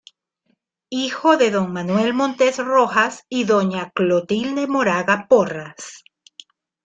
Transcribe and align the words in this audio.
Hijo 0.89 1.37
de 1.37 1.51
don 1.51 1.71
"Manuel 1.73 2.15
Montes 2.15 2.57
Rojas" 2.57 3.23
y 3.29 3.43
doña 3.43 3.91
"Clotilde 3.93 4.65
Moraga 4.65 5.27
Porras". 5.29 6.03